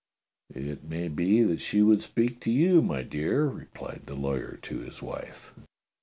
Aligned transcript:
"It 0.55 0.83
may 0.83 1.09
be 1.09 1.43
that 1.43 1.61
she 1.61 1.83
would 1.83 2.01
speak 2.01 2.39
to 2.39 2.51
you, 2.51 2.81
my 2.81 3.03
dear," 3.03 3.45
replied 3.45 4.07
the 4.07 4.15
lawyer 4.15 4.57
to 4.63 4.79
his 4.79 4.99
wife. 4.99 5.53